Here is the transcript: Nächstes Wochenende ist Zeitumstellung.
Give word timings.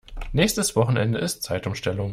Nächstes 0.33 0.75
Wochenende 0.75 1.19
ist 1.19 1.43
Zeitumstellung. 1.43 2.09